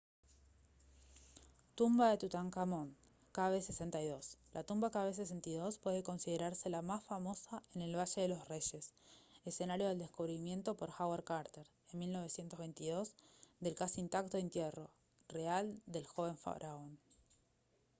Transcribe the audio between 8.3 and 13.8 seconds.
reyes escenario del descubrimiento por howard carter en 1922 del